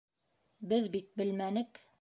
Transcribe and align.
Беҙ 0.73 0.89
бит 0.97 1.13
белмәнек. 1.23 1.85